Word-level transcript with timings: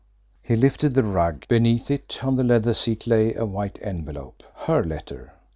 He 0.41 0.55
lifted 0.55 0.95
the 0.95 1.03
rug. 1.03 1.47
Beneath 1.47 1.91
it 1.91 2.21
on 2.23 2.35
the 2.35 2.43
leather 2.43 2.73
seat 2.73 3.05
lay 3.05 3.35
a 3.35 3.45
white 3.45 3.77
envelope. 3.83 4.41
Her 4.65 4.83
letter! 4.83 5.33